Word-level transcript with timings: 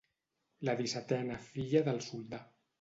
La 0.69 0.73
dissetena 0.79 1.39
filla 1.53 1.87
del 1.91 2.05
soldà. 2.11 2.45